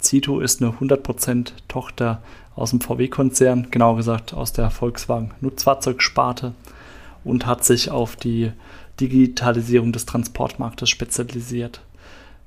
[0.00, 2.22] Zito ist eine 100% Tochter
[2.54, 6.52] aus dem VW-Konzern, genauer gesagt aus der Volkswagen Nutzfahrzeugsparte
[7.24, 8.52] und hat sich auf die
[9.00, 11.80] Digitalisierung des Transportmarktes spezialisiert.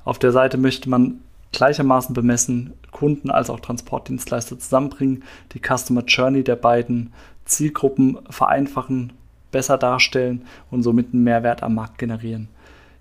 [0.06, 1.20] Auf der Seite möchte man
[1.52, 7.14] gleichermaßen bemessen, Kunden als auch Transportdienstleister zusammenbringen, die Customer Journey der beiden
[7.46, 9.14] Zielgruppen vereinfachen,
[9.52, 12.50] besser darstellen und somit einen Mehrwert am Markt generieren.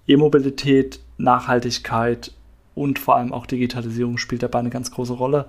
[0.06, 2.32] E-Mobilität, Nachhaltigkeit
[2.74, 5.46] und vor allem auch Digitalisierung spielt dabei eine ganz große Rolle.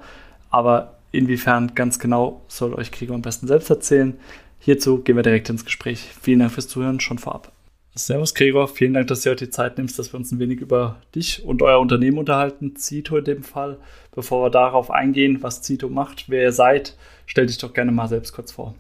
[0.50, 4.16] Aber inwiefern ganz genau soll euch Gregor am besten selbst erzählen.
[4.60, 6.10] Hierzu gehen wir direkt ins Gespräch.
[6.21, 7.51] Vielen Dank fürs Zuhören schon vorab.
[7.96, 10.60] Servus Gregor, vielen Dank, dass du heute die Zeit nimmst, dass wir uns ein wenig
[10.62, 13.77] über dich und euer Unternehmen unterhalten, Zito in dem Fall.
[14.16, 18.07] Bevor wir darauf eingehen, was Zito macht, wer ihr seid, stell dich doch gerne mal
[18.07, 18.74] selbst kurz vor.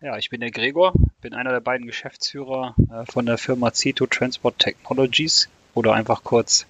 [0.00, 4.06] Ja, ich bin der Gregor, bin einer der beiden Geschäftsführer äh, von der Firma Zito
[4.06, 6.66] Transport Technologies oder einfach kurz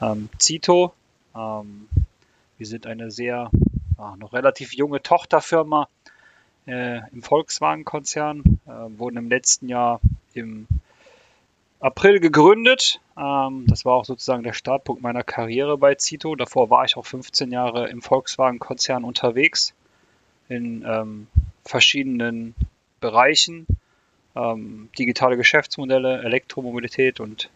[0.00, 0.92] ähm, Zito.
[1.34, 1.88] Ähm,
[2.58, 3.50] wir sind eine sehr
[3.98, 5.88] äh, noch relativ junge Tochterfirma
[6.66, 10.00] äh, im Volkswagen-Konzern, äh, wurden im letzten Jahr
[10.32, 10.66] im
[11.80, 13.00] April gegründet.
[13.16, 16.34] Ähm, das war auch sozusagen der Startpunkt meiner Karriere bei Zito.
[16.34, 19.74] Davor war ich auch 15 Jahre im Volkswagen-Konzern unterwegs
[20.48, 21.26] in ähm,
[21.64, 22.54] verschiedenen
[23.00, 23.66] Bereichen.
[24.36, 27.50] Ähm, digitale Geschäftsmodelle, Elektromobilität und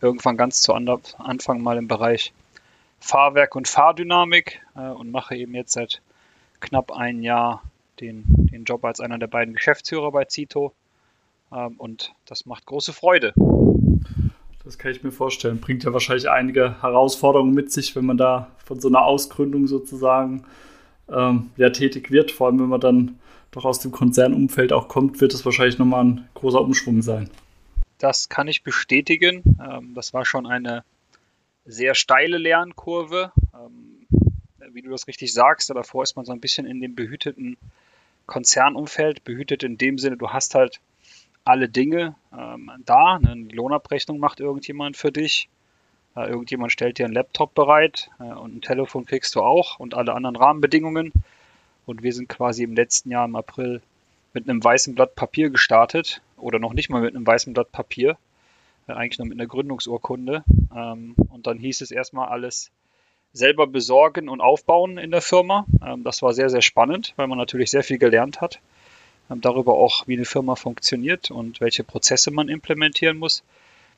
[0.00, 2.32] irgendwann ganz zu Anfang mal im Bereich
[3.00, 6.02] Fahrwerk und Fahrdynamik äh, und mache eben jetzt seit
[6.60, 7.62] knapp ein Jahr
[8.00, 10.72] den, den Job als einer der beiden Geschäftsführer bei Zito.
[11.52, 13.32] Ähm, und das macht große Freude.
[14.64, 15.60] Das kann ich mir vorstellen.
[15.60, 20.44] Bringt ja wahrscheinlich einige Herausforderungen mit sich, wenn man da von so einer Ausgründung sozusagen
[21.10, 22.30] ähm, ja, tätig wird.
[22.30, 23.18] Vor allem, wenn man dann
[23.50, 27.30] doch aus dem Konzernumfeld auch kommt, wird es wahrscheinlich nochmal ein großer Umschwung sein.
[28.00, 29.42] Das kann ich bestätigen.
[29.62, 30.84] Ähm, das war schon eine
[31.66, 33.30] sehr steile Lernkurve.
[33.54, 34.06] Ähm,
[34.72, 37.56] wie du das richtig sagst, davor ist man so ein bisschen in dem behüteten
[38.26, 40.80] Konzernumfeld, behütet in dem Sinne, du hast halt
[41.44, 43.18] alle Dinge ähm, da.
[43.18, 43.32] Ne?
[43.32, 45.48] Eine Lohnabrechnung macht irgendjemand für dich.
[46.16, 49.94] Äh, irgendjemand stellt dir einen Laptop bereit äh, und ein Telefon kriegst du auch und
[49.94, 51.12] alle anderen Rahmenbedingungen.
[51.86, 53.82] Und wir sind quasi im letzten Jahr im April
[54.32, 58.16] mit einem weißen Blatt Papier gestartet oder noch nicht mal mit einem weißen Blatt Papier,
[58.86, 60.44] äh, eigentlich nur mit einer Gründungsurkunde.
[60.74, 62.70] Ähm, und dann hieß es erstmal alles
[63.32, 65.66] selber besorgen und aufbauen in der Firma.
[65.84, 68.60] Ähm, das war sehr, sehr spannend, weil man natürlich sehr viel gelernt hat
[69.36, 73.44] darüber auch, wie eine Firma funktioniert und welche Prozesse man implementieren muss.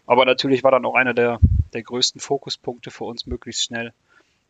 [0.06, 1.38] Aber natürlich war dann auch einer der,
[1.72, 3.92] der größten Fokuspunkte für uns, möglichst schnell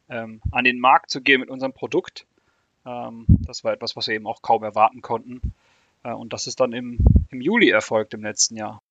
[0.09, 2.27] ähm, an den Markt zu gehen mit unserem Produkt.
[2.85, 5.55] Ähm, das war etwas, was wir eben auch kaum erwarten konnten.
[6.03, 6.99] Äh, und das ist dann im,
[7.31, 8.83] im Juli erfolgt im letzten Jahr.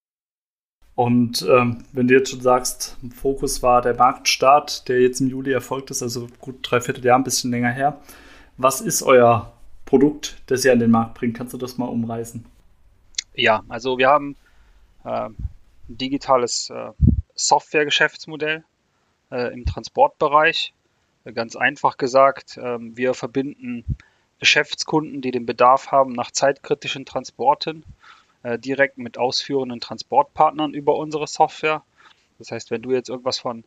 [0.96, 5.52] Und ähm, wenn du jetzt schon sagst, Fokus war der Marktstart, der jetzt im Juli
[5.52, 8.02] erfolgt ist, also gut dreiviertel Jahr, ein bisschen länger her.
[8.58, 9.54] Was ist euer
[9.92, 11.36] Produkt, das ihr an den Markt bringt.
[11.36, 12.46] Kannst du das mal umreißen?
[13.36, 14.38] Ja, also wir haben
[15.04, 15.36] äh, ein
[15.90, 16.92] digitales äh,
[17.36, 18.64] Software-Geschäftsmodell
[19.32, 20.74] äh, im Transportbereich.
[21.26, 23.84] Äh, ganz einfach gesagt, ähm, wir verbinden
[24.42, 27.86] Geschäftskunden, die den Bedarf haben nach zeitkritischen Transporten,
[28.44, 31.84] äh, direkt mit ausführenden Transportpartnern über unsere Software.
[32.40, 33.64] Das heißt, wenn du jetzt irgendwas von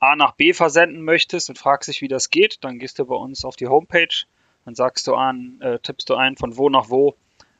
[0.00, 3.14] A nach B versenden möchtest und fragst dich, wie das geht, dann gehst du bei
[3.14, 4.26] uns auf die Homepage,
[4.64, 7.14] dann sagst du an, äh, tippst du ein, von wo nach wo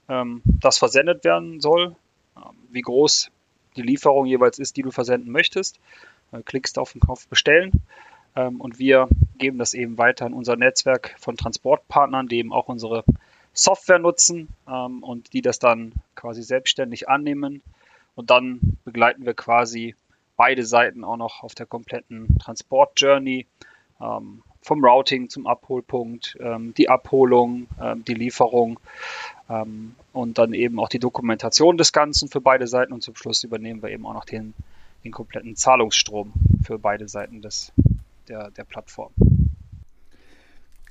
[0.09, 1.95] ähm, das versendet werden soll,
[2.37, 3.31] äh, wie groß
[3.77, 5.79] die Lieferung jeweils ist, die du versenden möchtest.
[6.33, 7.71] Äh, klickst auf den Knopf bestellen
[8.47, 13.05] und wir geben das eben weiter in unser Netzwerk von Transportpartnern, die eben auch unsere
[13.53, 17.63] Software nutzen ähm, und die das dann quasi selbstständig annehmen.
[18.15, 19.95] Und dann begleiten wir quasi
[20.37, 23.47] beide Seiten auch noch auf der kompletten Transport-Journey.
[24.01, 28.79] Ähm, vom Routing zum Abholpunkt, ähm, die Abholung, ähm, die Lieferung
[29.49, 33.45] ähm, und dann eben auch die Dokumentation des Ganzen für beide Seiten und zum Schluss
[33.45, 34.53] übernehmen wir eben auch noch den,
[35.05, 36.33] den kompletten Zahlungsstrom
[36.63, 37.73] für beide Seiten des,
[38.29, 39.13] der, der Plattform.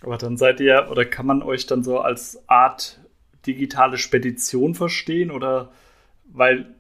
[0.02, 3.00] Aber dann seid ihr, oder kann man euch dann so als Art
[3.46, 5.32] digitale Spedition verstehen?
[5.32, 5.72] Oder
[6.26, 6.76] weil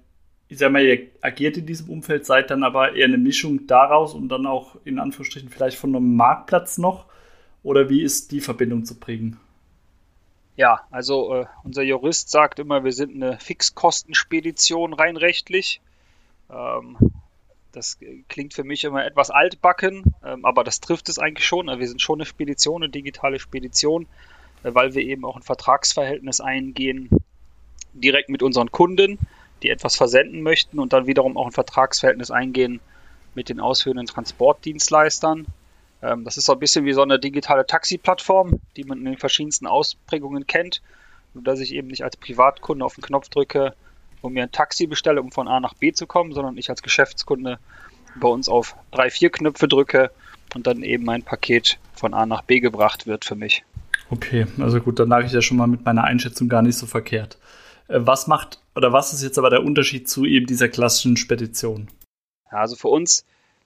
[0.50, 4.13] ich sag mal, ihr agiert in diesem Umfeld, seid dann aber eher eine Mischung daraus
[4.13, 7.06] und dann auch in Anführungsstrichen vielleicht von einem Marktplatz noch?
[7.63, 9.39] Oder wie ist die Verbindung zu prägen?
[10.56, 15.81] Ja, also äh, unser Jurist sagt immer, wir sind eine Fixkostenspedition rein rechtlich.
[16.50, 16.98] Ähm,
[17.77, 21.68] das klingt für mich immer etwas altbacken, ähm, aber das trifft es eigentlich schon.
[21.68, 24.07] Wir sind schon eine Spedition, eine digitale Spedition,
[24.63, 27.09] äh, weil wir eben auch ein Vertragsverhältnis eingehen
[27.94, 29.19] direkt mit unseren Kunden,
[29.63, 32.79] die etwas versenden möchten und dann wiederum auch ein Vertragsverhältnis eingehen
[33.35, 35.45] mit den ausführenden Transportdienstleistern.
[36.01, 39.18] Ähm, das ist so ein bisschen wie so eine digitale Taxi-Plattform, die man in den
[39.18, 40.81] verschiedensten Ausprägungen kennt.
[41.35, 43.75] Nur dass ich eben nicht als Privatkunde auf den Knopf drücke
[44.21, 46.81] und mir ein Taxi bestelle, um von A nach B zu kommen, sondern ich als
[46.81, 47.59] Geschäftskunde
[48.19, 50.11] bei uns auf drei, vier Knöpfe drücke
[50.55, 53.63] und dann eben mein Paket von A nach B gebracht wird für mich.
[54.09, 56.85] Okay, also gut, dann lag ich ja schon mal mit meiner Einschätzung gar nicht so
[56.85, 57.37] verkehrt.
[57.87, 61.89] Äh, was macht oder was ist jetzt aber der Unterschied zu eben dieser klassischen Spedition?
[62.51, 63.25] Ja, also für uns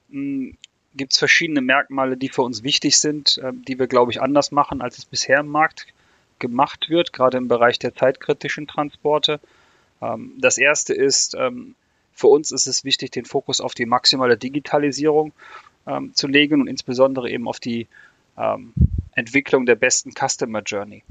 [0.09, 0.57] hm,
[0.95, 4.51] gibt es verschiedene Merkmale, die für uns wichtig sind, äh, die wir, glaube ich, anders
[4.51, 5.87] machen, als es bisher im Markt
[6.39, 9.39] gemacht wird, gerade im Bereich der zeitkritischen Transporte.
[10.01, 11.75] Ähm, das erste ist, ähm,
[12.13, 15.33] für uns ist es wichtig, den Fokus auf die maximale Digitalisierung
[15.87, 17.87] ähm, zu legen und insbesondere eben auf die
[19.13, 21.03] Entwicklung der besten Customer Journey.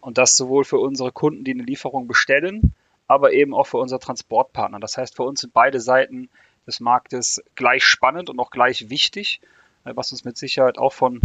[0.00, 2.72] Und das sowohl für unsere Kunden, die eine Lieferung bestellen,
[3.06, 4.80] aber eben auch für unsere Transportpartner.
[4.80, 6.28] Das heißt, für uns sind beide Seiten
[6.66, 9.40] des Marktes gleich spannend und auch gleich wichtig,
[9.84, 11.20] äh, was uns mit Sicherheit auch von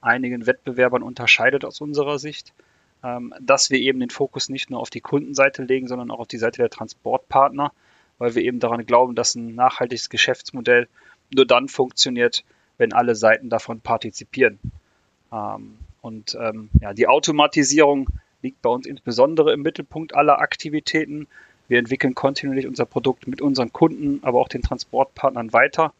[0.00, 2.52] einigen Wettbewerbern unterscheidet aus unserer Sicht,
[3.40, 6.38] dass wir eben den Fokus nicht nur auf die Kundenseite legen, sondern auch auf die
[6.38, 7.72] Seite der Transportpartner,
[8.18, 10.88] weil wir eben daran glauben, dass ein nachhaltiges Geschäftsmodell
[11.34, 12.44] nur dann funktioniert,
[12.78, 14.58] wenn alle Seiten davon partizipieren.
[15.32, 18.08] Ähm, und ähm, ja, die Automatisierung
[18.42, 21.26] liegt bei uns insbesondere im Mittelpunkt aller Aktivitäten.
[21.68, 25.92] Wir entwickeln kontinuierlich unser Produkt mit unseren Kunden, aber auch den Transportpartnern weiter.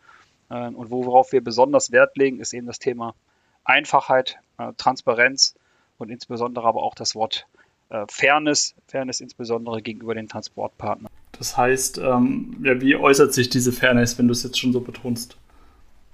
[0.49, 3.17] Und worauf wir besonders Wert legen, ist eben das Thema
[3.64, 5.56] Einfachheit, äh, Transparenz
[5.99, 7.47] und insbesondere aber auch das Wort
[7.89, 11.11] äh, Fairness, Fairness insbesondere gegenüber den Transportpartnern.
[11.39, 14.81] Das heißt, ähm, ja, wie äußert sich diese Fairness, wenn du es jetzt schon so
[14.81, 15.37] betonst?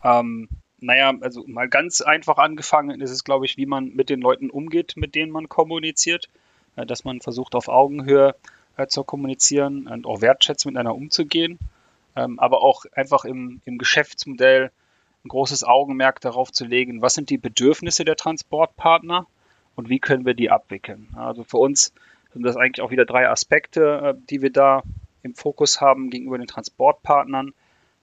[0.02, 0.48] Ähm,
[0.80, 4.50] naja, also mal ganz einfach angefangen ist es, glaube ich, wie man mit den Leuten
[4.50, 6.28] umgeht, mit denen man kommuniziert,
[6.76, 8.34] äh, dass man versucht auf Augenhöhe
[8.76, 11.58] äh, zu kommunizieren und auch wertschätzend miteinander umzugehen,
[12.16, 14.72] ähm, aber auch einfach im, im Geschäftsmodell
[15.24, 19.26] ein großes Augenmerk darauf zu legen, was sind die Bedürfnisse der Transportpartner
[19.76, 21.08] und wie können wir die abwickeln.
[21.16, 21.92] Also für uns
[22.32, 24.82] sind das eigentlich auch wieder drei Aspekte, äh, die wir da
[25.22, 27.52] im Fokus haben gegenüber den Transportpartnern.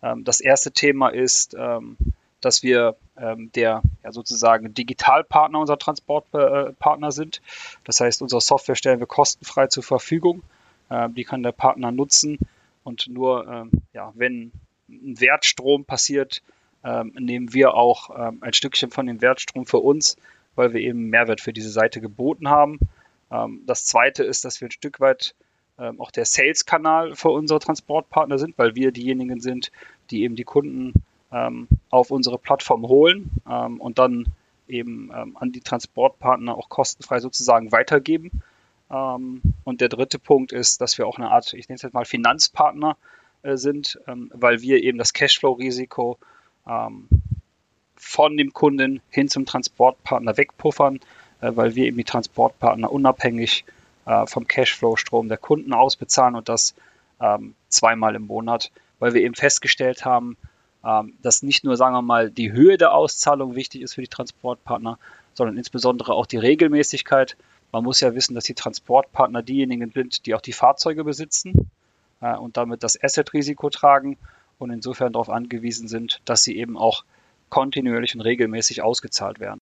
[0.01, 1.98] Ähm, das erste Thema ist, ähm,
[2.42, 7.42] dass wir ähm, der sozusagen Digitalpartner unserer Transportpartner sind.
[7.83, 10.44] Das heißt, unsere Software stellen wir kostenfrei zur Verfügung.
[10.89, 12.39] Äh, die kann der Partner nutzen
[12.83, 14.51] und nur ja, wenn
[14.89, 16.42] ein Wertstrom passiert,
[17.13, 20.16] nehmen wir auch ein Stückchen von dem Wertstrom für uns,
[20.59, 22.79] weil wir eben Mehrwert für diese Seite geboten haben.
[23.31, 25.33] Ähm, das zweite ist, dass wir ein Stück weit
[25.79, 29.71] ähm, auch der Sales-Kanal für unsere Transportpartner sind, weil wir diejenigen sind,
[30.11, 30.94] die eben die Kunden
[31.31, 34.25] ähm, auf unsere Plattform holen ähm, und dann
[34.67, 38.44] eben ähm, an die Transportpartner auch kostenfrei sozusagen weitergeben.
[38.91, 41.94] Ähm, und der dritte Punkt ist, dass wir auch eine Art, ich nenne es jetzt
[41.94, 42.97] mal Finanzpartner
[43.44, 46.17] äh, sind, weil wir eben das Cashflow-Risiko
[48.00, 51.00] von dem Kunden hin zum Transportpartner wegpuffern,
[51.42, 53.66] äh, weil wir eben die Transportpartner unabhängig
[54.06, 56.73] äh, vom Cashflow-Strom der Kunden ausbezahlen und das
[57.21, 60.38] ähm, zweimal im Monat, weil wir eben festgestellt haben,
[60.83, 64.07] ähm, dass nicht nur, sagen wir mal, die Höhe der Auszahlung wichtig ist für die
[64.07, 64.97] Transportpartner,
[65.33, 67.35] sondern insbesondere auch die Regelmäßigkeit.
[67.73, 71.69] Man muss ja wissen, dass die Transportpartner diejenigen sind, die auch die Fahrzeuge besitzen
[72.21, 74.18] äh, und damit das Asset-Risiko tragen
[74.57, 77.04] und insofern darauf angewiesen sind, dass sie eben auch
[77.49, 79.59] kontinuierlich und regelmäßig ausgezahlt werden.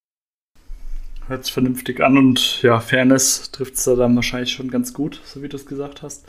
[1.27, 5.21] Hört sich vernünftig an und ja, Fairness trifft es da dann wahrscheinlich schon ganz gut,
[5.25, 6.25] so wie du es gesagt hast.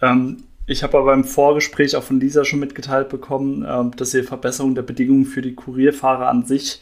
[0.00, 4.24] Ähm, ich habe aber im Vorgespräch auch von Lisa schon mitgeteilt bekommen, äh, dass ihr
[4.24, 6.80] Verbesserung der Bedingungen für die Kurierfahrer an sich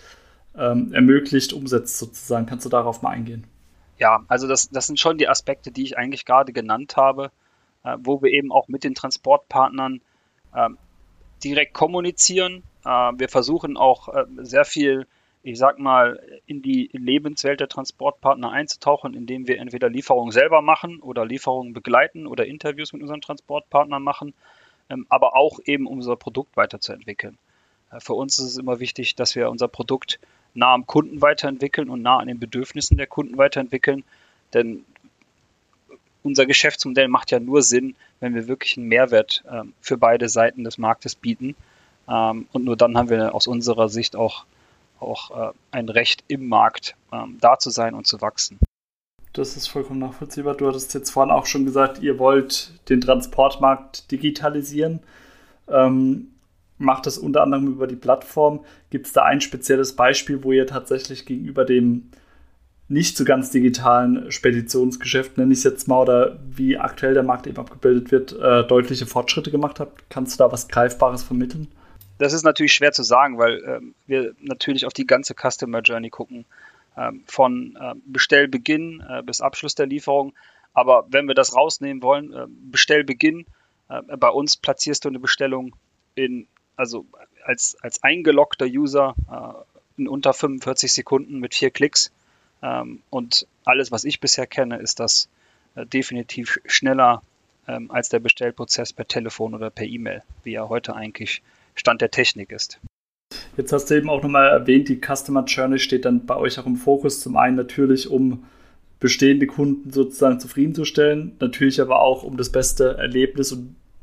[0.57, 2.47] ähm, ermöglicht, umsetzt sozusagen.
[2.47, 3.47] Kannst du darauf mal eingehen?
[3.99, 7.31] Ja, also das, das sind schon die Aspekte, die ich eigentlich gerade genannt habe,
[7.85, 10.01] äh, wo wir eben auch mit den Transportpartnern
[10.55, 10.69] äh,
[11.43, 12.63] direkt kommunizieren.
[12.85, 15.07] Äh, wir versuchen auch äh, sehr viel
[15.43, 21.01] ich sag mal, in die Lebenswelt der Transportpartner einzutauchen, indem wir entweder Lieferungen selber machen
[21.01, 24.35] oder Lieferungen begleiten oder Interviews mit unseren Transportpartnern machen,
[24.91, 27.39] ähm, aber auch eben unser Produkt weiterzuentwickeln.
[27.91, 30.19] Äh, für uns ist es immer wichtig, dass wir unser Produkt
[30.53, 34.05] nah am Kunden weiterentwickeln und nah an den Bedürfnissen der Kunden weiterentwickeln,
[34.53, 34.85] denn
[36.23, 40.65] unser Geschäftsmodell macht ja nur Sinn, wenn wir wirklich einen Mehrwert ähm, für beide Seiten
[40.65, 41.57] des Marktes bieten.
[42.11, 44.45] Ähm, und nur dann haben wir aus unserer Sicht auch
[45.01, 48.59] auch äh, ein Recht im Markt ähm, da zu sein und zu wachsen.
[49.33, 50.57] Das ist vollkommen nachvollziehbar.
[50.57, 55.01] Du hattest jetzt vorhin auch schon gesagt, ihr wollt den Transportmarkt digitalisieren.
[55.69, 56.33] Ähm,
[56.79, 58.65] macht das unter anderem über die Plattform.
[58.91, 62.11] Gibt es da ein spezielles Beispiel, wo ihr tatsächlich gegenüber dem
[62.89, 67.47] nicht so ganz digitalen Speditionsgeschäft, nenne ich es jetzt mal, oder wie aktuell der Markt
[67.47, 70.11] eben abgebildet wird, äh, deutliche Fortschritte gemacht habt?
[70.11, 71.69] Kannst du da was Greifbares vermitteln?
[72.21, 76.11] Das ist natürlich schwer zu sagen, weil ähm, wir natürlich auf die ganze Customer Journey
[76.11, 76.45] gucken,
[76.95, 80.35] ähm, von äh, Bestellbeginn äh, bis Abschluss der Lieferung.
[80.75, 83.47] Aber wenn wir das rausnehmen wollen, äh, Bestellbeginn,
[83.89, 85.75] äh, bei uns platzierst du eine Bestellung
[86.15, 86.47] in,
[86.77, 87.07] also
[87.47, 92.13] als, als eingeloggter User äh, in unter 45 Sekunden mit vier Klicks.
[92.63, 95.31] Ähm, und alles, was ich bisher kenne, ist das
[95.75, 97.23] äh, definitiv schneller
[97.67, 101.41] ähm, als der Bestellprozess per Telefon oder per E-Mail, wie er heute eigentlich
[101.81, 102.79] Stand der Technik ist.
[103.57, 106.67] Jetzt hast du eben auch nochmal erwähnt, die Customer Journey steht dann bei euch auch
[106.67, 107.21] im Fokus.
[107.21, 108.45] Zum einen natürlich, um
[108.99, 113.57] bestehende Kunden sozusagen zufriedenzustellen, natürlich aber auch, um das beste Erlebnis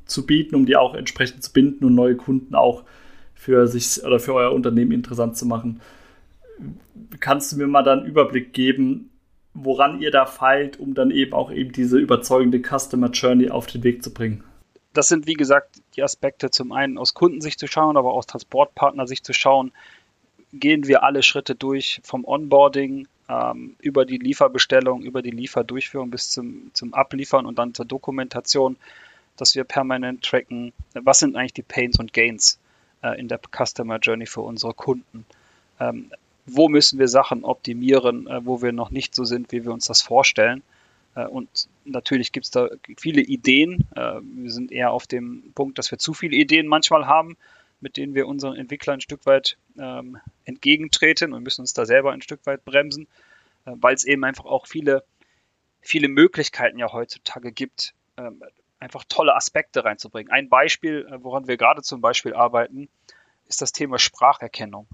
[0.05, 2.84] zu bieten, um die auch entsprechend zu binden und neue Kunden auch
[3.36, 5.79] für sich oder für euer Unternehmen interessant zu machen.
[7.19, 9.12] Kannst du mir mal dann einen Überblick geben,
[9.53, 13.84] woran ihr da feilt, um dann eben auch eben diese überzeugende Customer Journey auf den
[13.84, 14.43] Weg zu bringen?
[14.98, 18.27] das sind, wie gesagt, die Aspekte zum einen aus Kundensicht zu schauen, aber auch aus
[18.27, 19.72] Transportpartnersicht zu schauen,
[20.54, 26.30] gehen wir alle Schritte durch vom Onboarding ähm, über die Lieferbestellung, über die Lieferdurchführung bis
[26.30, 28.77] zum, zum Abliefern und dann zur Dokumentation,
[29.36, 32.60] dass wir permanent tracken, was sind eigentlich die Pains und Gains
[33.01, 35.25] äh, in der Customer Journey für unsere Kunden.
[35.80, 36.12] Ähm,
[36.46, 39.86] wo müssen wir Sachen optimieren, äh, wo wir noch nicht so sind, wie wir uns
[39.86, 40.63] das vorstellen
[41.25, 43.88] und natürlich gibt es da viele Ideen.
[43.95, 47.38] Äh, wir sind eher auf dem Punkt, dass wir zu viele Ideen manchmal haben,
[47.79, 52.12] mit denen wir unseren Entwicklern ein Stück weit ähm, entgegentreten und müssen uns da selber
[52.12, 53.07] ein Stück weit bremsen,
[53.65, 55.03] äh, weil es eben einfach auch viele,
[55.81, 58.43] viele Möglichkeiten ja heutzutage gibt, ähm,
[58.79, 60.31] einfach tolle Aspekte reinzubringen.
[60.31, 62.89] Ein Beispiel, woran wir gerade zum Beispiel arbeiten,
[63.47, 64.86] ist das Thema Spracherkennung.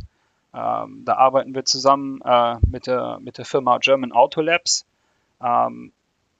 [0.53, 2.21] Ähm, da arbeiten wir zusammen
[2.65, 4.85] mit, der, mit der Firma German Auto Labs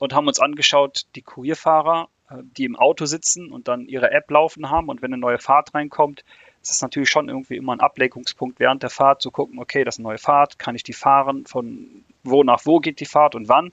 [0.03, 4.29] und haben uns angeschaut, die Kurierfahrer, äh, die im Auto sitzen und dann ihre App
[4.29, 4.89] laufen haben.
[4.89, 6.25] Und wenn eine neue Fahrt reinkommt,
[6.62, 9.95] ist es natürlich schon irgendwie immer ein Ablenkungspunkt während der Fahrt zu gucken, okay, das
[9.95, 13.33] ist eine neue Fahrt, kann ich die fahren, von wo nach wo geht die Fahrt
[13.33, 13.72] und wann?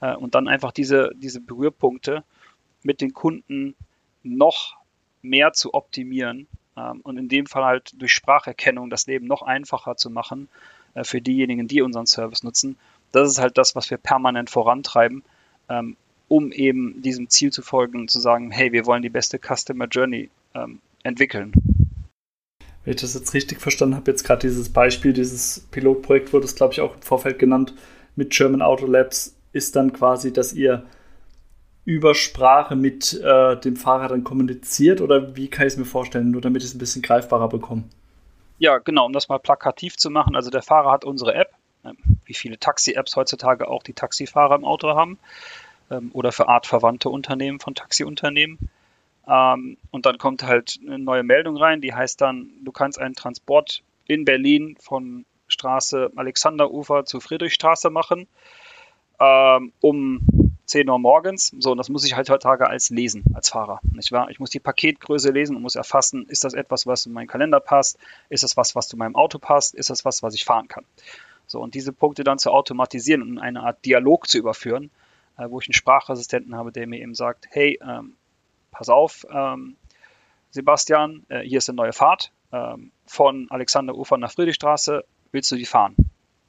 [0.00, 2.24] Äh, und dann einfach diese, diese Berührpunkte
[2.82, 3.76] mit den Kunden
[4.24, 4.76] noch
[5.22, 9.96] mehr zu optimieren ähm, und in dem Fall halt durch Spracherkennung das Leben noch einfacher
[9.96, 10.48] zu machen
[10.94, 12.76] äh, für diejenigen, die unseren Service nutzen.
[13.12, 15.22] Das ist halt das, was wir permanent vorantreiben
[15.70, 15.96] ähm,
[16.28, 19.86] um eben diesem Ziel zu folgen und zu sagen, hey, wir wollen die beste Customer
[19.86, 21.52] Journey ähm, entwickeln.
[22.84, 26.54] Wenn ich das jetzt richtig verstanden habe, jetzt gerade dieses Beispiel, dieses Pilotprojekt wurde es,
[26.54, 27.74] glaube ich, auch im Vorfeld genannt,
[28.16, 30.84] mit German Auto Labs, ist dann quasi, dass ihr
[31.84, 36.30] über Sprache mit äh, dem Fahrer dann kommuniziert oder wie kann ich es mir vorstellen,
[36.30, 37.84] nur damit ich es ein bisschen greifbarer bekomme?
[38.58, 40.36] Ja, genau, um das mal plakativ zu machen.
[40.36, 41.48] Also der Fahrer hat unsere App,
[41.84, 41.96] ähm,
[42.30, 45.18] wie viele Taxi-Apps heutzutage auch die Taxifahrer im Auto haben
[45.90, 48.70] ähm, oder für artverwandte Unternehmen von Taxiunternehmen.
[49.28, 53.14] Ähm, und dann kommt halt eine neue Meldung rein, die heißt dann, du kannst einen
[53.14, 58.28] Transport in Berlin von Straße Alexanderufer zu Friedrichstraße machen
[59.80, 61.52] um 10 Uhr morgens.
[61.58, 63.80] So, und das muss ich halt heutzutage als lesen, als Fahrer.
[63.92, 64.30] Nicht wahr?
[64.30, 67.60] Ich muss die Paketgröße lesen und muss erfassen, ist das etwas, was in meinen Kalender
[67.60, 67.98] passt?
[68.28, 69.74] Ist das was, was zu meinem Auto passt?
[69.74, 70.84] Ist das was, was ich fahren kann?
[71.50, 74.88] So, und diese Punkte dann zu automatisieren und in eine Art Dialog zu überführen,
[75.36, 78.14] äh, wo ich einen Sprachassistenten habe, der mir eben sagt, hey, ähm,
[78.70, 79.76] pass auf, ähm,
[80.50, 85.66] Sebastian, äh, hier ist eine neue Fahrt ähm, von Alexanderufer nach Friedrichstraße, willst du die
[85.66, 85.96] fahren?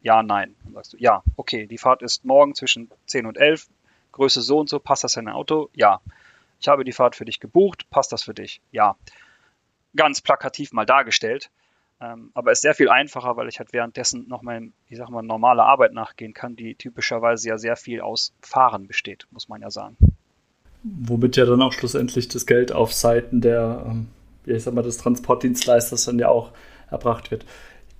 [0.03, 0.55] Ja, nein.
[0.63, 3.69] Dann sagst du, ja, okay, die Fahrt ist morgen zwischen 10 und 11,
[4.11, 5.71] Größe so und so, passt das in dein Auto?
[5.73, 5.99] Ja.
[6.59, 8.61] Ich habe die Fahrt für dich gebucht, passt das für dich?
[8.71, 8.97] Ja.
[9.95, 11.49] Ganz plakativ mal dargestellt.
[12.01, 15.21] Ähm, aber ist sehr viel einfacher, weil ich halt währenddessen noch mein, ich sag mal,
[15.21, 19.69] normale Arbeit nachgehen kann, die typischerweise ja sehr viel aus Fahren besteht, muss man ja
[19.69, 19.97] sagen.
[20.83, 24.07] Womit ja dann auch schlussendlich das Geld auf Seiten der, ähm,
[24.45, 26.51] ich sag mal, des Transportdienstleisters dann ja auch
[26.89, 27.45] erbracht wird.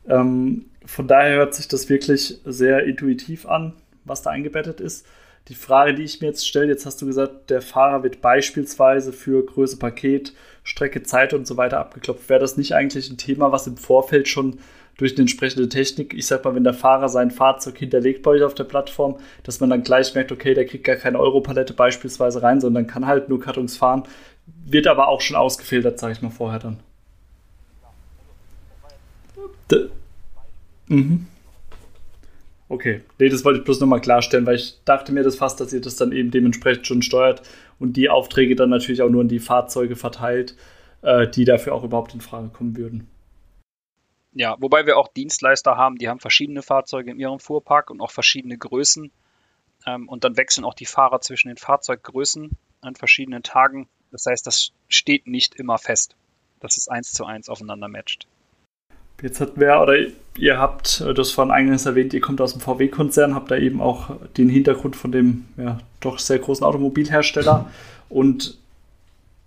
[0.08, 5.06] Ähm, von daher hört sich das wirklich sehr intuitiv an, was da eingebettet ist.
[5.48, 9.12] Die Frage, die ich mir jetzt stelle, jetzt hast du gesagt, der Fahrer wird beispielsweise
[9.12, 10.34] für Größe Paket,
[10.64, 12.30] Strecke, Zeit und so weiter abgeklopft.
[12.30, 14.60] Wäre das nicht eigentlich ein Thema, was im Vorfeld schon
[14.98, 18.44] durch eine entsprechende Technik, ich sag mal, wenn der Fahrer sein Fahrzeug hinterlegt bei euch
[18.44, 22.44] auf der Plattform, dass man dann gleich merkt, okay, der kriegt gar keine Europalette beispielsweise
[22.44, 24.04] rein, sondern kann halt nur Kartons fahren,
[24.46, 26.80] wird aber auch schon ausgefiltert, sage ich mal vorher dann.
[30.88, 31.28] Mhm.
[32.72, 35.74] Okay, nee, das wollte ich bloß nochmal klarstellen, weil ich dachte mir das fast, dass
[35.74, 37.42] ihr das dann eben dementsprechend schon steuert
[37.80, 40.56] und die Aufträge dann natürlich auch nur an die Fahrzeuge verteilt,
[41.02, 43.10] äh, die dafür auch überhaupt in Frage kommen würden.
[44.32, 48.12] Ja, wobei wir auch Dienstleister haben, die haben verschiedene Fahrzeuge in ihrem Fuhrpark und auch
[48.12, 49.12] verschiedene Größen.
[49.86, 53.90] Ähm, und dann wechseln auch die Fahrer zwischen den Fahrzeuggrößen an verschiedenen Tagen.
[54.12, 56.16] Das heißt, das steht nicht immer fest,
[56.62, 58.28] dass es eins zu eins aufeinander matcht.
[59.22, 59.96] Jetzt hatten wir, oder
[60.38, 63.82] ihr habt äh, das von eingangs erwähnt, ihr kommt aus dem VW-Konzern, habt da eben
[63.82, 67.70] auch den Hintergrund von dem ja, doch sehr großen Automobilhersteller
[68.10, 68.58] und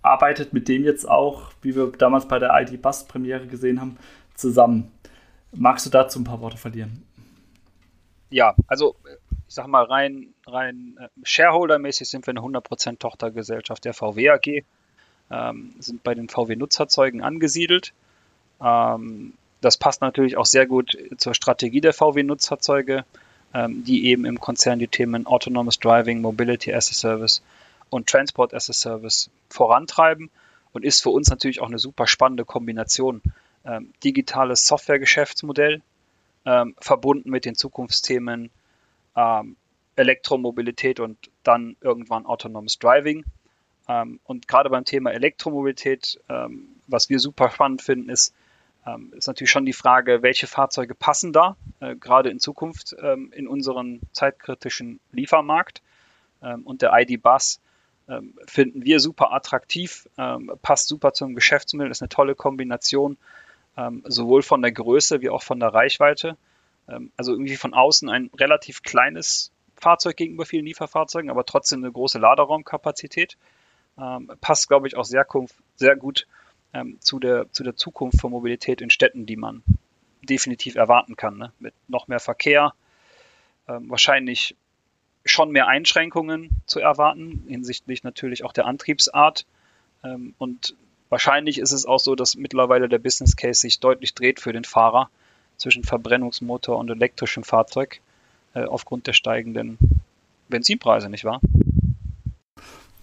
[0.01, 3.97] arbeitet mit dem jetzt auch, wie wir damals bei der ID Bus Premiere gesehen haben,
[4.35, 4.91] zusammen.
[5.51, 7.03] Magst du dazu ein paar Worte verlieren?
[8.29, 8.95] Ja, also
[9.47, 14.63] ich sag mal rein, rein äh, Shareholder-mäßig sind wir eine 100% Tochtergesellschaft der VW AG,
[15.31, 17.93] ähm, sind bei den VW-Nutzerzeugen angesiedelt.
[18.61, 19.33] Ähm,
[19.65, 23.03] das passt natürlich auch sehr gut zur Strategie der VW-Nutzfahrzeuge,
[23.51, 27.41] ähm, die eben im Konzern die Themen Autonomous Driving, Mobility as a Service
[27.89, 30.29] und Transport as a Service vorantreiben
[30.71, 33.23] und ist für uns natürlich auch eine super spannende Kombination.
[33.65, 35.81] Ähm, digitales Software-Geschäftsmodell
[36.45, 38.51] ähm, verbunden mit den Zukunftsthemen
[39.95, 43.23] Elektromobilität und dann irgendwann Autonomous Driving.
[43.87, 46.19] Und gerade beim Thema Elektromobilität,
[46.87, 48.33] was wir super spannend finden, ist,
[48.85, 53.31] ähm, ist natürlich schon die Frage, welche Fahrzeuge passen da, äh, gerade in Zukunft ähm,
[53.35, 55.81] in unseren zeitkritischen Liefermarkt.
[56.43, 57.59] Ähm, und der ID-Bus
[58.07, 63.17] ähm, finden wir super attraktiv, ähm, passt super zum Geschäftsmodell, ist eine tolle Kombination,
[63.75, 66.37] ähm, sowohl von der Größe wie auch von der Reichweite.
[67.17, 72.19] also irgendwie von außen ein relativ kleines Fahrzeug gegenüber vielen Lieferfahrzeugen, aber trotzdem eine große
[72.19, 73.37] Laderaumkapazität.
[74.39, 75.25] passt, glaube ich, auch sehr,
[75.77, 76.27] sehr gut
[76.75, 79.63] ähm, zu, der, zu der Zukunft von Mobilität in Städten, die man
[80.21, 81.37] definitiv erwarten kann.
[81.37, 81.51] Ne?
[81.59, 82.73] Mit noch mehr Verkehr,
[83.67, 84.55] ähm, wahrscheinlich
[85.23, 89.45] schon mehr Einschränkungen zu erwarten, hinsichtlich natürlich auch der Antriebsart.
[90.03, 90.75] Ähm, und
[91.09, 94.65] wahrscheinlich ist es auch so, dass mittlerweile der Business Case sich deutlich dreht für den
[94.65, 95.09] Fahrer
[95.57, 98.01] zwischen Verbrennungsmotor und elektrischem Fahrzeug
[98.53, 99.77] äh, aufgrund der steigenden
[100.49, 101.39] Benzinpreise, nicht wahr?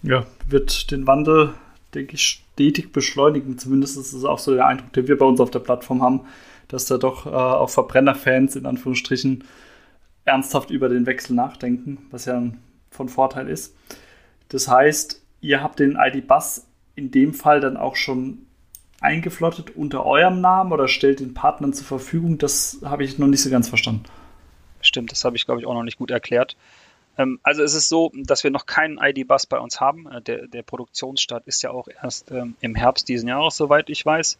[0.03, 1.55] Ja, wird den Wandel
[1.93, 3.57] denke ich, stetig beschleunigen.
[3.57, 6.21] Zumindest ist es auch so der Eindruck, den wir bei uns auf der Plattform haben,
[6.67, 9.43] dass da doch äh, auch Verbrennerfans in Anführungsstrichen
[10.25, 12.41] ernsthaft über den Wechsel nachdenken, was ja
[12.89, 13.75] von Vorteil ist.
[14.49, 18.45] Das heißt, ihr habt den ID-Bus in dem Fall dann auch schon
[19.01, 22.37] eingeflottet unter eurem Namen oder stellt den Partnern zur Verfügung?
[22.37, 24.05] Das habe ich noch nicht so ganz verstanden.
[24.81, 26.55] Stimmt, das habe ich, glaube ich, auch noch nicht gut erklärt.
[27.17, 30.07] Ähm, also es ist so, dass wir noch keinen ID-Bus bei uns haben.
[30.11, 34.05] Äh, der, der, Produktionsstart ist ja auch erst ähm, im Herbst diesen Jahres, soweit ich
[34.05, 34.39] weiß.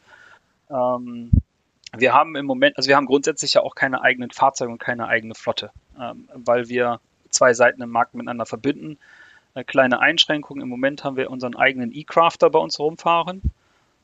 [0.70, 1.32] Ähm,
[1.96, 5.08] wir haben im Moment, also wir haben grundsätzlich ja auch keine eigenen Fahrzeuge und keine
[5.08, 8.98] eigene Flotte, ähm, weil wir zwei Seiten im Markt miteinander verbinden.
[9.54, 13.42] Eine kleine Einschränkung, im Moment haben wir unseren eigenen E-Crafter bei uns rumfahren.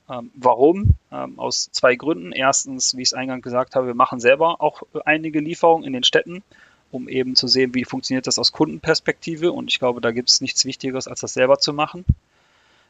[0.08, 0.96] Ähm, warum?
[1.12, 2.32] Ähm, aus zwei Gründen.
[2.32, 6.04] Erstens, wie ich es eingangs gesagt habe, wir machen selber auch einige Lieferungen in den
[6.04, 6.44] Städten
[6.92, 9.52] um eben zu sehen, wie funktioniert das aus Kundenperspektive.
[9.52, 12.06] Und ich glaube, da gibt es nichts Wichtigeres, als das selber zu machen.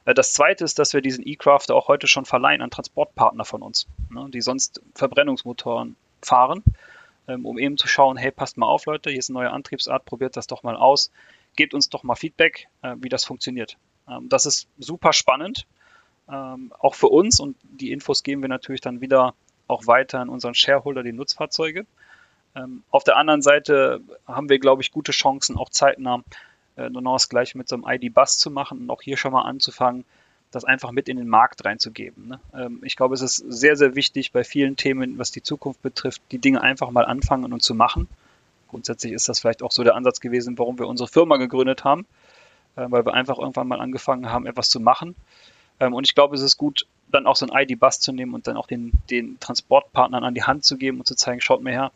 [0.06, 3.62] Äh, das zweite ist, dass wir diesen E-Crafter auch heute schon verleihen an Transportpartner von
[3.62, 6.64] uns, ne, die sonst Verbrennungsmotoren fahren,
[7.28, 10.06] ähm, um eben zu schauen, hey, passt mal auf, Leute, hier ist eine neue Antriebsart,
[10.06, 11.12] probiert das doch mal aus,
[11.56, 13.78] gebt uns doch mal Feedback, äh, wie das funktioniert.
[14.08, 15.68] Ähm, das ist super spannend,
[16.32, 19.34] ähm, auch für uns und die Infos geben wir natürlich dann wieder
[19.68, 21.86] auch weiter an unseren Shareholder, die Nutzfahrzeuge.
[22.60, 26.24] Ähm, auf der anderen Seite haben wir, glaube ich, gute Chancen, auch zeitnah
[26.76, 29.44] äh, genau das gleiche mit so einem ID-Bus zu machen und auch hier schon mal
[29.44, 30.06] anzufangen,
[30.52, 32.28] das einfach mit in den Markt reinzugeben.
[32.28, 32.40] Ne?
[32.54, 36.22] Ähm, ich glaube, es ist sehr, sehr wichtig bei vielen Themen, was die Zukunft betrifft,
[36.32, 38.08] die Dinge einfach mal anfangen und zu machen.
[38.70, 42.06] Grundsätzlich ist das vielleicht auch so der Ansatz gewesen, warum wir unsere Firma gegründet haben,
[42.76, 45.16] äh, weil wir einfach irgendwann mal angefangen haben, etwas zu machen.
[45.80, 48.48] Ähm, und ich glaube, es ist gut, dann auch so ein ID-Bus zu nehmen und
[48.48, 51.72] dann auch den, den Transportpartnern an die Hand zu geben und zu zeigen, schaut mir
[51.72, 51.92] her,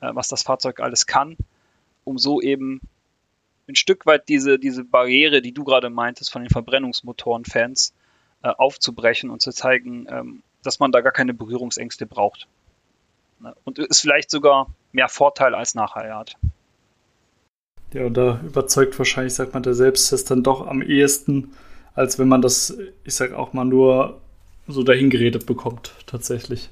[0.00, 1.36] was das Fahrzeug alles kann,
[2.04, 2.80] um so eben
[3.68, 7.92] ein Stück weit diese, diese Barriere, die du gerade meintest, von den Verbrennungsmotoren-Fans
[8.42, 12.48] äh, aufzubrechen und zu zeigen, ähm, dass man da gar keine Berührungsängste braucht.
[13.38, 13.54] Ne?
[13.64, 16.36] Und es vielleicht sogar mehr Vorteil als Nachteil hat.
[17.92, 21.54] Ja, und da überzeugt wahrscheinlich, sagt man, der Selbsttest dann doch am ehesten,
[21.94, 24.20] als wenn man das, ich sag auch mal, nur
[24.68, 26.70] so dahingeredet bekommt, tatsächlich.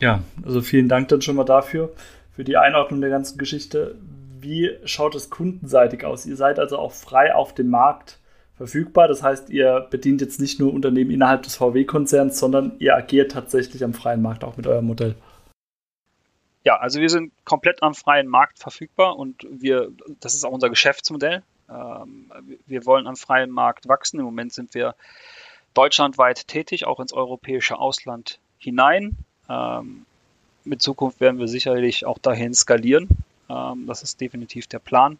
[0.00, 1.92] Ja, also vielen Dank dann schon mal dafür,
[2.32, 3.96] für die Einordnung der ganzen Geschichte.
[4.40, 6.26] Wie schaut es kundenseitig aus?
[6.26, 8.18] Ihr seid also auch frei auf dem Markt
[8.56, 9.08] verfügbar.
[9.08, 13.82] Das heißt, ihr bedient jetzt nicht nur Unternehmen innerhalb des VW-Konzerns, sondern ihr agiert tatsächlich
[13.84, 15.14] am freien Markt auch mit eurem Modell.
[16.64, 20.70] Ja, also wir sind komplett am freien Markt verfügbar und wir, das ist auch unser
[20.70, 21.42] Geschäftsmodell.
[21.68, 22.32] Ähm,
[22.66, 24.18] wir wollen am freien Markt wachsen.
[24.18, 24.94] Im Moment sind wir
[25.74, 29.18] deutschlandweit tätig, auch ins europäische Ausland hinein.
[29.48, 30.06] Ähm,
[30.64, 33.08] mit Zukunft werden wir sicherlich auch dahin skalieren.
[33.48, 35.18] Ähm, das ist definitiv der Plan.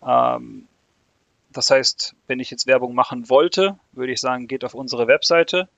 [0.00, 5.68] Das heißt, wenn ich jetzt Werbung machen wollte, würde ich sagen, geht auf unsere Webseite.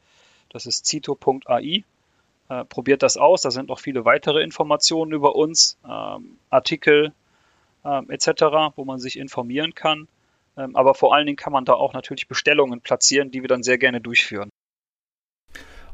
[0.51, 1.85] Das ist cito.ai.
[2.51, 3.43] Äh, probiert das aus.
[3.43, 7.13] Da sind noch viele weitere Informationen über uns, ähm, Artikel
[7.85, 10.09] ähm, etc., wo man sich informieren kann.
[10.57, 13.63] Ähm, aber vor allen Dingen kann man da auch natürlich Bestellungen platzieren, die wir dann
[13.63, 14.51] sehr gerne durchführen.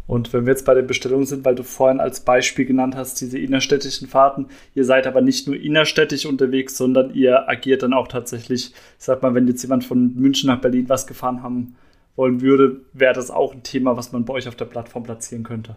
[0.07, 3.21] Und wenn wir jetzt bei den Bestellungen sind, weil du vorhin als Beispiel genannt hast,
[3.21, 8.07] diese innerstädtischen Fahrten, ihr seid aber nicht nur innerstädtisch unterwegs, sondern ihr agiert dann auch
[8.07, 11.77] tatsächlich, ich sag mal, wenn jetzt jemand von München nach Berlin was gefahren haben
[12.15, 15.43] wollen würde, wäre das auch ein Thema, was man bei euch auf der Plattform platzieren
[15.43, 15.77] könnte.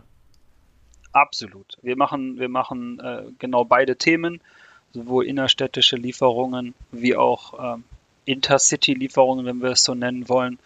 [1.12, 1.78] Absolut.
[1.82, 4.42] Wir machen, wir machen äh, genau beide Themen,
[4.94, 7.84] sowohl innerstädtische Lieferungen wie auch ähm,
[8.26, 10.60] Intercity-Lieferungen, wenn wir es so nennen wollen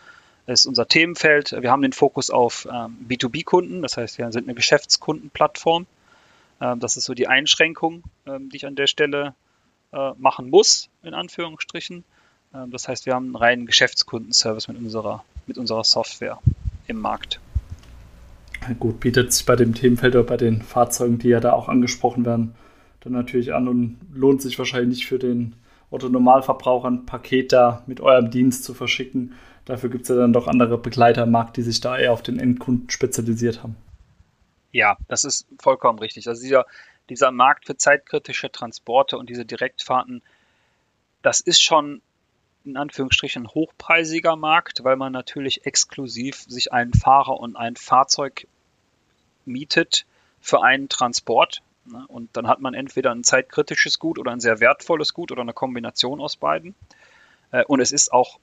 [0.46, 1.56] ist unser Themenfeld.
[1.58, 5.86] Wir haben den Fokus auf ähm, B2B-Kunden, das heißt, wir sind eine Geschäftskundenplattform.
[6.60, 9.36] Ähm, das ist so die Einschränkung, ähm, die ich an der Stelle
[9.92, 12.04] äh, machen muss, in Anführungsstrichen.
[12.70, 16.38] Das heißt, wir haben einen reinen Geschäftskundenservice mit unserer, mit unserer Software
[16.86, 17.40] im Markt.
[18.80, 22.28] Gut, bietet sich bei dem Themenfeld oder bei den Fahrzeugen, die ja da auch angesprochen
[22.28, 22.54] werden,
[23.00, 25.56] dann natürlich an und lohnt sich wahrscheinlich nicht für den
[25.90, 29.34] Otto Normalverbraucher ein Paket da mit eurem Dienst zu verschicken,
[29.66, 32.22] Dafür gibt es ja dann doch andere Begleiter am Markt, die sich da eher auf
[32.22, 33.76] den Endkunden spezialisiert haben.
[34.72, 36.28] Ja, das ist vollkommen richtig.
[36.28, 36.66] Also dieser,
[37.10, 40.22] dieser Markt für zeitkritische Transporte und diese Direktfahrten,
[41.22, 42.02] das ist schon
[42.66, 48.48] in Anführungsstrichen ein hochpreisiger Markt, weil man natürlich exklusiv sich einen Fahrer und ein Fahrzeug
[49.46, 50.06] mietet
[50.42, 51.62] für einen Transport.
[51.86, 52.06] Ne?
[52.08, 55.54] Und dann hat man entweder ein zeitkritisches Gut oder ein sehr wertvolles Gut oder eine
[55.54, 56.76] Kombination aus beiden.
[57.52, 58.40] Äh, und es ist auch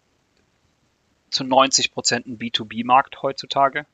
[1.31, 3.87] zu 90 Prozent ein B2B-Markt heutzutage.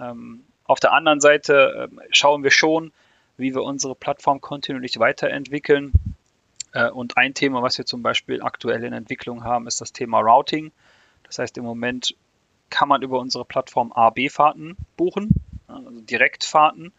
[0.00, 2.92] Ähm, auf der anderen Seite äh, schauen wir schon,
[3.36, 5.92] wie wir unsere Plattform kontinuierlich weiterentwickeln.
[6.72, 10.20] Äh, und ein Thema, was wir zum Beispiel aktuell in Entwicklung haben, ist das Thema
[10.20, 10.72] Routing.
[11.24, 12.14] Das heißt, im Moment
[12.70, 15.30] kann man über unsere Plattform A-B-Fahrten buchen,
[15.68, 16.92] also Direktfahrten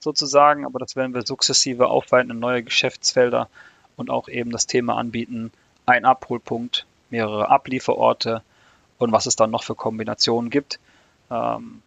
[0.00, 3.48] sozusagen, aber das werden wir sukzessive aufweiten in neue Geschäftsfelder
[3.96, 5.50] und auch eben das Thema anbieten,
[5.86, 8.42] ein Abholpunkt, mehrere Ablieferorte,
[8.98, 10.78] und was es dann noch für Kombinationen gibt.
[11.30, 11.82] Ähm,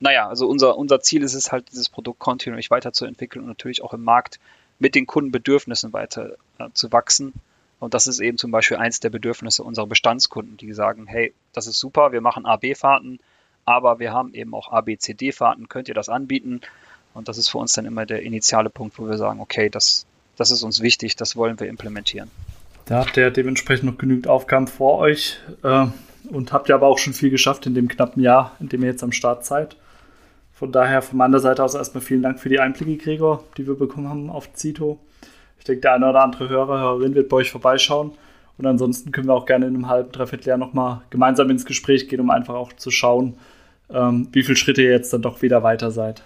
[0.00, 3.94] naja, also unser, unser Ziel ist es halt, dieses Produkt kontinuierlich weiterzuentwickeln und natürlich auch
[3.94, 4.40] im Markt
[4.78, 7.32] mit den Kundenbedürfnissen weiter äh, zu wachsen.
[7.78, 11.66] Und das ist eben zum Beispiel eins der Bedürfnisse unserer Bestandskunden, die sagen, hey, das
[11.66, 13.20] ist super, wir machen AB-Fahrten,
[13.64, 16.60] aber wir haben eben auch ABCD-Fahrten, könnt ihr das anbieten?
[17.14, 20.06] Und das ist für uns dann immer der initiale Punkt, wo wir sagen, okay, das,
[20.36, 22.30] das ist uns wichtig, das wollen wir implementieren.
[22.86, 25.38] Da habt ihr dementsprechend noch genügend Aufgaben vor euch.
[25.62, 25.86] Äh,
[26.30, 28.90] und habt ja aber auch schon viel geschafft in dem knappen Jahr, in dem ihr
[28.90, 29.76] jetzt am Start seid.
[30.52, 33.74] Von daher von meiner Seite aus erstmal vielen Dank für die Einblicke, Gregor, die wir
[33.74, 35.00] bekommen haben auf Zito.
[35.58, 38.12] Ich denke, der eine oder andere Hörer, Hörerin wird bei euch vorbeischauen.
[38.58, 42.08] Und ansonsten können wir auch gerne in einem halben, dreiviertel Jahr nochmal gemeinsam ins Gespräch
[42.08, 43.36] gehen, um einfach auch zu schauen,
[43.90, 46.22] ähm, wie viele Schritte ihr jetzt dann doch wieder weiter seid.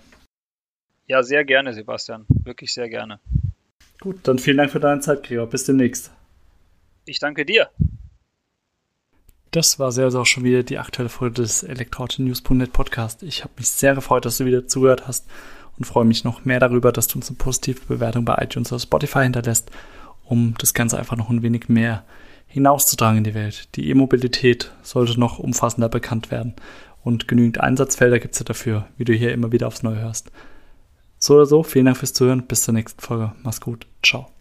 [1.07, 2.27] Ja, sehr gerne, Sebastian.
[2.45, 3.21] Wirklich sehr gerne.
[4.01, 5.47] Gut, dann vielen Dank für deine Zeit, Gregor.
[5.47, 6.11] Bis demnächst.
[7.07, 7.71] Ich danke dir.
[9.57, 13.23] Das war sehr, sehr auch schon wieder die aktuelle Folge des Elektroauto-News.net Podcast.
[13.23, 15.27] Ich habe mich sehr gefreut, dass du wieder zugehört hast
[15.79, 18.81] und freue mich noch mehr darüber, dass du uns eine positive Bewertung bei iTunes oder
[18.81, 19.71] Spotify hinterlässt,
[20.27, 22.05] um das Ganze einfach noch ein wenig mehr
[22.47, 23.75] hinauszutragen in die Welt.
[23.77, 26.53] Die E-Mobilität sollte noch umfassender bekannt werden
[27.03, 30.31] und genügend Einsatzfelder gibt es ja dafür, wie du hier immer wieder aufs Neue hörst.
[31.19, 33.33] So oder so, vielen Dank fürs Zuhören, bis zur nächsten Folge.
[33.42, 34.36] Mach's gut, ciao.